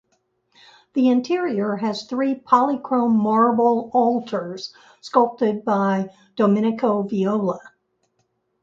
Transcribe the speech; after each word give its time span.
The 0.93 1.09
interior 1.09 1.75
has 1.75 2.05
three 2.05 2.33
polychrome 2.33 3.15
marble 3.15 3.91
altars 3.93 4.73
sculpted 4.99 5.63
by 5.63 6.09
Domenico 6.35 7.03
Viola. 7.03 7.59